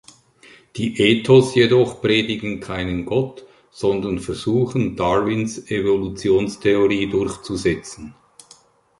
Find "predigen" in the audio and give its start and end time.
2.01-2.59